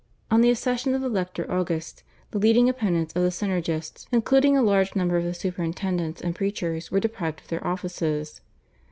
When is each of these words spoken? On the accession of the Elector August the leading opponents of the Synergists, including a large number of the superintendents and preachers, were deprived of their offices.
On 0.31 0.41
the 0.41 0.49
accession 0.49 0.95
of 0.95 1.01
the 1.01 1.07
Elector 1.09 1.45
August 1.51 2.01
the 2.31 2.39
leading 2.39 2.67
opponents 2.67 3.15
of 3.15 3.21
the 3.21 3.29
Synergists, 3.29 4.07
including 4.11 4.57
a 4.57 4.63
large 4.63 4.95
number 4.95 5.15
of 5.15 5.23
the 5.23 5.33
superintendents 5.35 6.21
and 6.21 6.33
preachers, 6.33 6.89
were 6.89 6.99
deprived 6.99 7.41
of 7.41 7.49
their 7.49 7.67
offices. 7.67 8.41